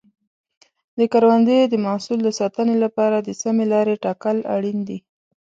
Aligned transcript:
د 0.99 1.01
کروندې 1.13 1.57
د 1.67 1.73
محصول 1.85 2.19
د 2.23 2.29
ساتنې 2.39 2.75
لپاره 2.83 3.17
د 3.19 3.29
سمې 3.41 3.65
لارې 3.73 4.01
ټاکل 4.05 4.37
اړین 4.55 4.79
دي. 4.87 4.99